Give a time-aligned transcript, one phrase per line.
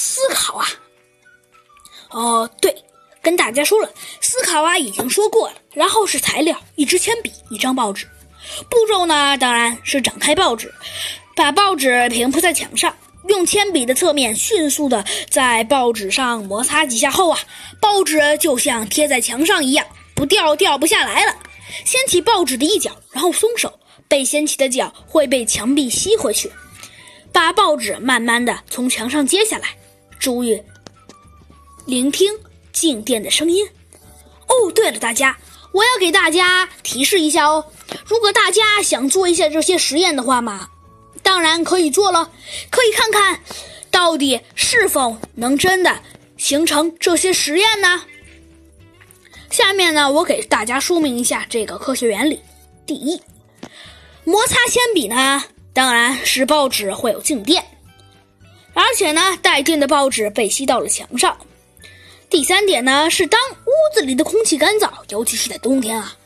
[0.00, 0.66] 思考啊。
[2.08, 2.74] 哦，对，
[3.20, 3.92] 跟大家说了，
[4.22, 5.56] 思考啊已经说过了。
[5.74, 8.08] 然后是材料，一支铅笔，一张报纸。
[8.70, 10.72] 步骤呢，当然是展开报纸，
[11.36, 12.96] 把报纸平铺在墙上，
[13.28, 17.38] 用铅笔的侧面迅速的在报纸上摩擦几下后啊，
[17.78, 21.36] 报纸就像贴在墙上一样，不掉掉不下来了。
[21.84, 23.78] 掀起报纸的一角，然后松手，
[24.08, 26.50] 被掀起的角会被墙壁吸回去。
[27.32, 29.68] 把报纸慢慢的从墙上揭下来，
[30.20, 30.62] 注意
[31.86, 32.30] 聆听
[32.72, 33.66] 静电的声音。
[34.46, 35.36] 哦，对了，大家。
[35.72, 37.64] 我要给大家提示一下哦，
[38.04, 40.68] 如果大家想做一下这些实验的话嘛，
[41.22, 42.28] 当然可以做了，
[42.70, 43.40] 可以看看
[43.88, 46.02] 到底是否能真的
[46.36, 48.02] 形成这些实验呢？
[49.48, 52.40] 下面呢，我给大家说明一下这个科学原理。
[52.84, 53.22] 第一，
[54.24, 57.64] 摩擦铅笔呢，当然是报纸会有静电，
[58.74, 61.36] 而且呢，带电的报纸被吸到了墙上。
[62.28, 66.16] 第三点呢，是当屋子里的空气干燥，尤其是在冬天啊。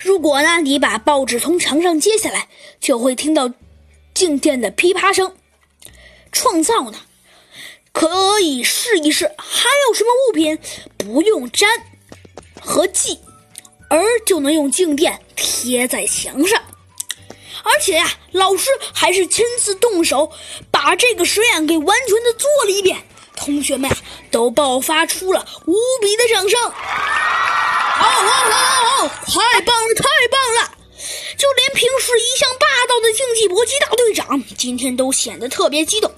[0.00, 2.48] 如果呢，你把报纸从墙上揭下来，
[2.80, 3.50] 就会听到
[4.12, 5.34] 静电的噼啪声。
[6.32, 6.98] 创造呢，
[7.92, 9.26] 可以试一试。
[9.38, 10.58] 还有什么物品
[10.96, 11.68] 不用粘
[12.60, 13.18] 和系，
[13.88, 16.60] 而就能用静电贴在墙上？
[17.82, 20.30] 且呀，老师还是亲自动手
[20.70, 22.96] 把这个实验给完全的做了一遍。
[23.34, 23.96] 同学们啊，
[24.30, 26.60] 都爆发出了无比的掌声！
[26.62, 30.70] 好，好，好，好，好，太棒了，太棒了！
[31.36, 36.12] 就连平时一向霸道的竞技搏击大队长，今天都显得特别激动。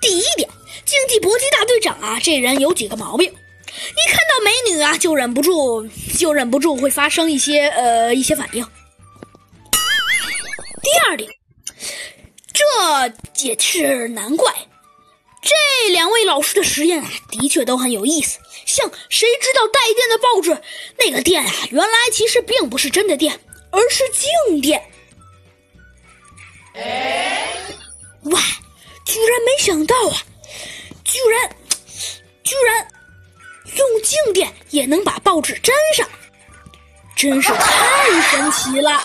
[0.00, 0.48] 第一点，
[0.84, 8.64] 竞技搏击大队长啊，这人有几个毛病：一看到美女啊，就忍不住，就忍不住会发生一些呃一些反应。
[10.82, 11.30] 第二点，
[12.52, 14.52] 这也是难怪。
[15.40, 18.38] 这两位老师的实验啊，的确都很有意思。
[18.66, 20.60] 像谁知道带电的报纸，
[20.98, 23.40] 那个电啊，原来其实并不是真的电，
[23.70, 24.82] 而是静电。
[28.24, 28.40] 哇，
[29.04, 30.22] 居然没想到啊！
[31.04, 31.56] 居然，
[32.42, 32.88] 居然
[33.76, 36.08] 用静电也能把报纸粘上，
[37.16, 39.02] 真是太神奇了。